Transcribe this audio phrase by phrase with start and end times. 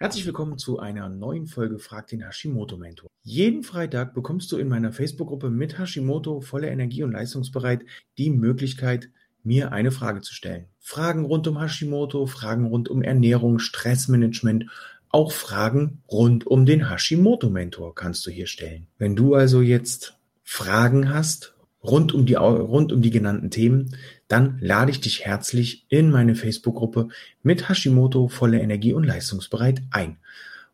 [0.00, 3.10] Herzlich willkommen zu einer neuen Folge Frag den Hashimoto Mentor.
[3.24, 7.80] Jeden Freitag bekommst du in meiner Facebook-Gruppe mit Hashimoto voller Energie und leistungsbereit
[8.16, 9.10] die Möglichkeit,
[9.42, 10.66] mir eine Frage zu stellen.
[10.78, 14.66] Fragen rund um Hashimoto, Fragen rund um Ernährung, Stressmanagement,
[15.08, 18.86] auch Fragen rund um den Hashimoto Mentor kannst du hier stellen.
[18.98, 23.96] Wenn du also jetzt Fragen hast rund um die, rund um die genannten Themen,
[24.28, 27.08] dann lade ich dich herzlich in meine Facebook-Gruppe
[27.42, 30.18] mit Hashimoto volle Energie und leistungsbereit ein.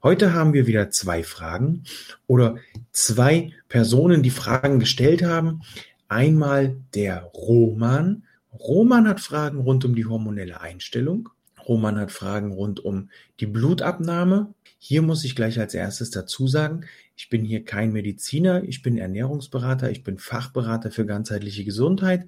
[0.02, 1.84] Heute haben wir wieder zwei Fragen
[2.26, 2.56] oder
[2.92, 5.62] zwei Personen, die Fragen gestellt haben.
[6.08, 8.24] Einmal der Roman.
[8.52, 11.30] Roman hat Fragen rund um die hormonelle Einstellung.
[11.66, 13.08] Roman hat Fragen rund um
[13.40, 14.52] die Blutabnahme.
[14.78, 16.84] Hier muss ich gleich als erstes dazu sagen,
[17.16, 22.26] ich bin hier kein Mediziner, ich bin Ernährungsberater, ich bin Fachberater für ganzheitliche Gesundheit.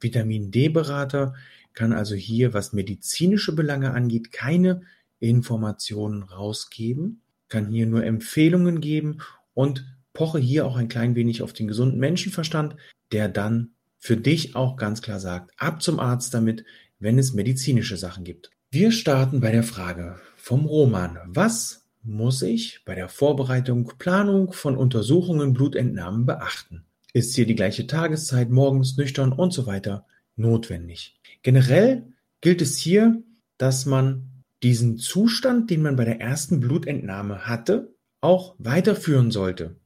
[0.00, 1.34] Vitamin D-Berater,
[1.74, 4.82] kann also hier, was medizinische Belange angeht, keine
[5.18, 9.18] Informationen rausgeben, kann hier nur Empfehlungen geben
[9.54, 12.76] und poche hier auch ein klein wenig auf den gesunden Menschenverstand,
[13.12, 16.64] der dann für dich auch ganz klar sagt, ab zum Arzt damit,
[16.98, 18.50] wenn es medizinische Sachen gibt.
[18.70, 21.18] Wir starten bei der Frage vom Roman.
[21.26, 26.85] Was muss ich bei der Vorbereitung, Planung von Untersuchungen, Blutentnahmen beachten?
[27.16, 30.04] Ist hier die gleiche Tageszeit, morgens nüchtern und so weiter
[30.36, 31.18] notwendig.
[31.40, 33.22] Generell gilt es hier,
[33.56, 39.76] dass man diesen Zustand, den man bei der ersten Blutentnahme hatte, auch weiterführen sollte.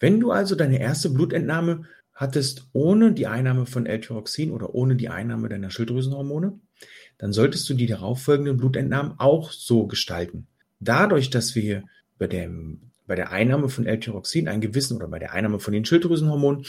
[0.00, 5.10] Wenn du also deine erste Blutentnahme hattest ohne die Einnahme von L-Tyroxin oder ohne die
[5.10, 6.58] Einnahme deiner Schilddrüsenhormone,
[7.18, 10.46] dann solltest du die darauffolgenden Blutentnahmen auch so gestalten.
[10.80, 11.84] Dadurch, dass wir
[12.16, 15.84] bei dem bei der Einnahme von L-Tyroxin einen gewissen oder bei der Einnahme von den
[15.84, 16.64] Schilddrüsenhormonen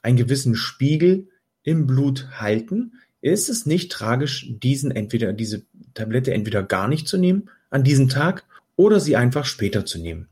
[0.00, 1.28] einen gewissen Spiegel
[1.62, 5.62] im Blut halten, ist es nicht tragisch, diesen entweder diese
[5.94, 10.28] Tablette entweder gar nicht zu nehmen an diesem Tag oder sie einfach später zu nehmen.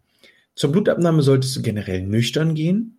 [0.56, 2.98] Zur Blutabnahme solltest du generell nüchtern gehen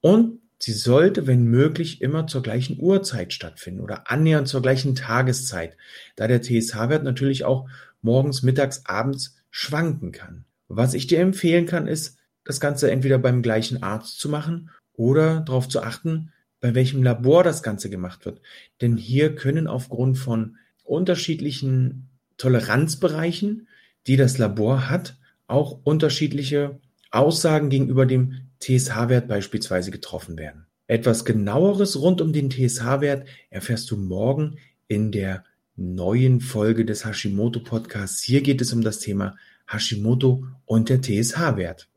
[0.00, 5.76] und sie sollte, wenn möglich, immer zur gleichen Uhrzeit stattfinden oder annähernd zur gleichen Tageszeit,
[6.14, 7.68] da der TSH-Wert natürlich auch
[8.02, 10.44] morgens, mittags, abends schwanken kann.
[10.68, 15.40] Was ich dir empfehlen kann, ist, das Ganze entweder beim gleichen Arzt zu machen oder
[15.40, 18.40] darauf zu achten, bei welchem Labor das Ganze gemacht wird.
[18.80, 23.68] Denn hier können aufgrund von unterschiedlichen Toleranzbereichen,
[24.06, 30.66] die das Labor hat, auch unterschiedliche Aussagen gegenüber dem TSH-Wert beispielsweise getroffen werden.
[30.86, 35.44] Etwas genaueres rund um den TSH-Wert erfährst du morgen in der
[35.76, 38.22] neuen Folge des Hashimoto Podcasts.
[38.22, 41.88] Hier geht es um das Thema Hashimoto und der TSH-Wert.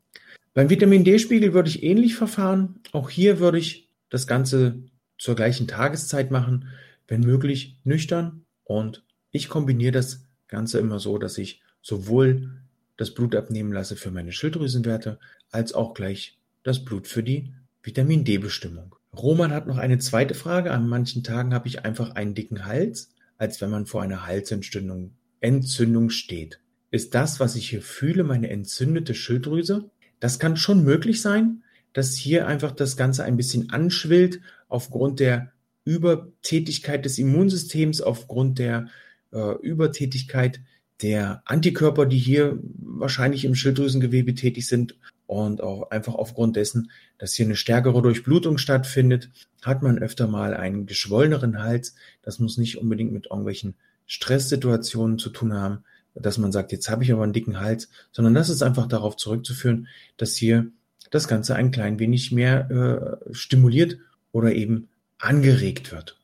[0.53, 2.81] Beim Vitamin D-Spiegel würde ich ähnlich verfahren.
[2.91, 4.80] Auch hier würde ich das Ganze
[5.18, 6.69] zur gleichen Tageszeit machen,
[7.07, 8.46] wenn möglich nüchtern.
[8.63, 12.52] Und ich kombiniere das Ganze immer so, dass ich sowohl
[12.97, 15.19] das Blut abnehmen lasse für meine Schilddrüsenwerte,
[15.51, 18.96] als auch gleich das Blut für die Vitamin D-Bestimmung.
[19.16, 20.72] Roman hat noch eine zweite Frage.
[20.72, 25.13] An manchen Tagen habe ich einfach einen dicken Hals, als wenn man vor einer Halsentzündung
[25.41, 26.59] Entzündung steht.
[26.92, 29.90] Ist das, was ich hier fühle, meine entzündete Schilddrüse?
[30.20, 31.64] Das kann schon möglich sein,
[31.94, 35.52] dass hier einfach das Ganze ein bisschen anschwillt aufgrund der
[35.86, 38.88] Übertätigkeit des Immunsystems, aufgrund der
[39.32, 40.62] äh, Übertätigkeit
[41.02, 44.98] der Antikörper, die hier wahrscheinlich im Schilddrüsengewebe tätig sind
[45.28, 49.30] und auch einfach aufgrund dessen, dass hier eine stärkere Durchblutung stattfindet,
[49.62, 51.96] hat man öfter mal einen geschwolleneren Hals.
[52.22, 53.76] Das muss nicht unbedingt mit irgendwelchen
[54.08, 55.84] Stresssituationen zu tun haben
[56.16, 59.16] dass man sagt, jetzt habe ich aber einen dicken Hals, sondern das ist einfach darauf
[59.16, 59.88] zurückzuführen,
[60.18, 60.68] dass hier
[61.12, 63.97] das Ganze ein klein wenig mehr äh, stimuliert
[64.31, 66.19] oder eben angeregt wird.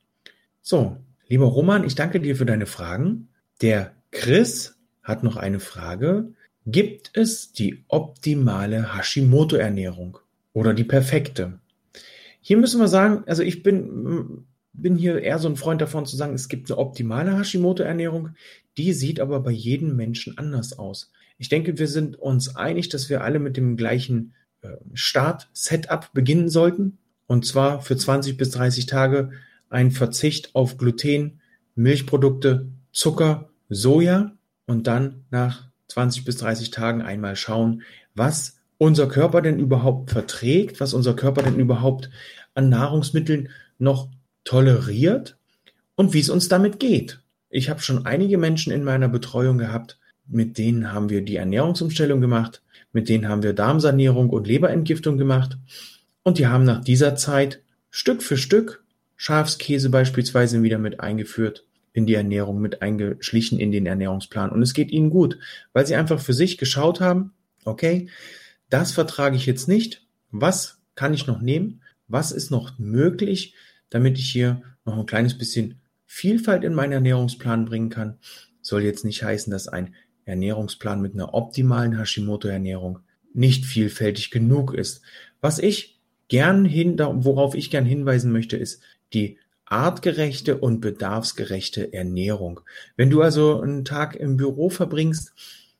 [0.62, 0.96] So,
[1.28, 3.28] lieber Roman, ich danke dir für deine Fragen.
[3.62, 6.32] Der Chris hat noch eine Frage.
[6.66, 10.18] Gibt es die optimale Hashimoto-Ernährung
[10.52, 11.60] oder die perfekte?
[12.40, 14.46] Hier müssen wir sagen, also ich bin
[14.82, 18.30] bin hier eher so ein Freund davon zu sagen, es gibt eine optimale Hashimoto-Ernährung,
[18.76, 21.12] die sieht aber bei jedem Menschen anders aus.
[21.38, 26.48] Ich denke, wir sind uns einig, dass wir alle mit dem gleichen äh, Start-Setup beginnen
[26.48, 26.98] sollten.
[27.26, 29.30] Und zwar für 20 bis 30 Tage
[29.68, 31.40] ein Verzicht auf Gluten,
[31.74, 34.36] Milchprodukte, Zucker, Soja
[34.66, 37.82] und dann nach 20 bis 30 Tagen einmal schauen,
[38.14, 42.10] was unser Körper denn überhaupt verträgt, was unser Körper denn überhaupt
[42.54, 44.08] an Nahrungsmitteln noch
[44.46, 45.36] toleriert
[45.96, 47.20] und wie es uns damit geht.
[47.50, 52.20] Ich habe schon einige Menschen in meiner Betreuung gehabt, mit denen haben wir die Ernährungsumstellung
[52.22, 52.62] gemacht,
[52.92, 55.58] mit denen haben wir Darmsanierung und Leberentgiftung gemacht.
[56.22, 57.60] Und die haben nach dieser Zeit
[57.90, 58.82] Stück für Stück
[59.16, 64.50] Schafskäse beispielsweise wieder mit eingeführt in die Ernährung mit eingeschlichen in den Ernährungsplan.
[64.50, 65.38] Und es geht ihnen gut,
[65.72, 67.32] weil sie einfach für sich geschaut haben,
[67.64, 68.08] okay,
[68.68, 73.54] das vertrage ich jetzt nicht, was kann ich noch nehmen, was ist noch möglich,
[73.90, 78.18] damit ich hier noch ein kleines bisschen Vielfalt in meinen Ernährungsplan bringen kann.
[78.62, 79.94] Soll jetzt nicht heißen, dass ein
[80.24, 83.00] Ernährungsplan mit einer optimalen Hashimoto-Ernährung
[83.34, 85.02] nicht vielfältig genug ist.
[85.40, 92.60] Was ich gern hin, worauf ich gern hinweisen möchte, ist die artgerechte und bedarfsgerechte Ernährung.
[92.96, 95.32] Wenn du also einen Tag im Büro verbringst,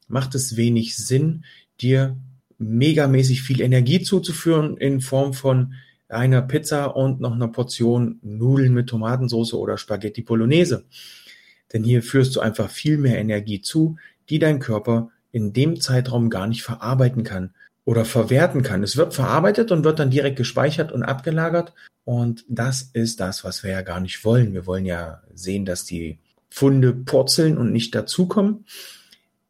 [0.08, 1.44] macht es wenig Sinn,
[1.80, 2.16] dir
[2.58, 5.74] megamäßig viel Energie zuzuführen in Form von
[6.08, 10.84] einer Pizza und noch einer Portion Nudeln mit Tomatensauce oder Spaghetti Bolognese.
[11.72, 13.96] Denn hier führst du einfach viel mehr Energie zu,
[14.28, 17.50] die dein Körper in dem Zeitraum gar nicht verarbeiten kann
[17.84, 18.82] oder verwerten kann.
[18.82, 21.72] Es wird verarbeitet und wird dann direkt gespeichert und abgelagert.
[22.04, 24.54] Und das ist das, was wir ja gar nicht wollen.
[24.54, 26.18] Wir wollen ja sehen, dass die
[26.48, 28.64] Funde purzeln und nicht dazukommen.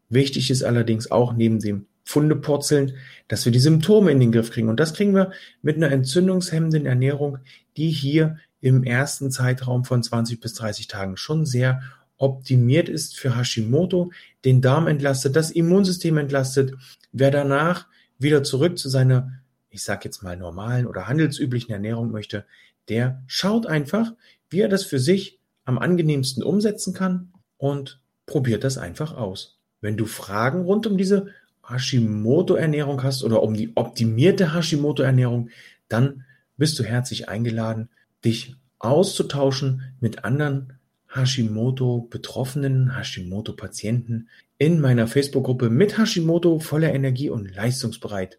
[0.09, 2.95] Wichtig ist allerdings auch neben dem Funde purzeln,
[3.27, 4.69] dass wir die Symptome in den Griff kriegen.
[4.69, 7.39] Und das kriegen wir mit einer entzündungshemmenden Ernährung,
[7.77, 11.83] die hier im ersten Zeitraum von 20 bis 30 Tagen schon sehr
[12.17, 14.13] optimiert ist für Hashimoto,
[14.45, 16.75] den Darm entlastet, das Immunsystem entlastet.
[17.11, 17.89] Wer danach
[18.19, 19.33] wieder zurück zu seiner,
[19.69, 22.47] ich sag jetzt mal normalen oder handelsüblichen Ernährung möchte,
[22.89, 24.13] der schaut einfach,
[24.49, 29.59] wie er das für sich am angenehmsten umsetzen kann und probiert das einfach aus.
[29.81, 31.27] Wenn du Fragen rund um diese
[31.69, 35.51] Hashimoto-Ernährung hast oder um die optimierte Hashimoto-Ernährung,
[35.89, 36.25] dann
[36.57, 37.89] bist du herzlich eingeladen,
[38.25, 40.75] dich auszutauschen mit anderen
[41.09, 44.29] Hashimoto-Betroffenen, Hashimoto-Patienten
[44.59, 48.39] in meiner Facebook-Gruppe mit Hashimoto voller Energie und leistungsbereit.